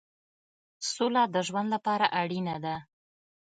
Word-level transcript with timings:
سوله 0.91 1.23
د 1.33 1.35
ژوند 1.47 1.69
لپاره 1.75 2.05
اړینه 2.21 2.55
ده. 2.65 2.75